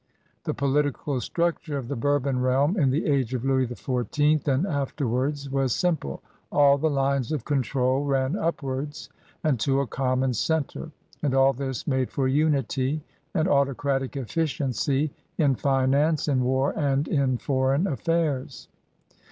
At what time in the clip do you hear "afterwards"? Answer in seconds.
4.65-5.47